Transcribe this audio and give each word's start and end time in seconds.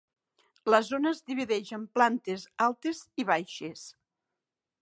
La 0.73 0.79
zona 0.87 1.11
es 1.17 1.21
divideix 1.33 1.69
en 1.79 1.85
plantes 1.99 2.49
altes 2.69 3.05
i 3.25 3.27
baixes. 3.33 3.89